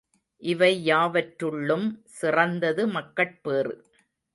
இவை 0.43 0.69
யாவற்றுள்ளும் 0.85 1.87
சிறந்தது 2.05 2.87
மக்கட்பேறு. 2.87 3.75